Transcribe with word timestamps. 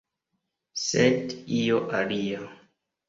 Sed 0.85 1.35
io 1.61 1.77
alia. 2.01 2.43